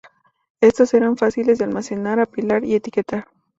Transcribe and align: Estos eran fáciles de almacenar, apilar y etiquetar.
Estos 0.61 0.95
eran 0.95 1.15
fáciles 1.15 1.59
de 1.59 1.65
almacenar, 1.65 2.19
apilar 2.19 2.65
y 2.65 2.73
etiquetar. 2.73 3.27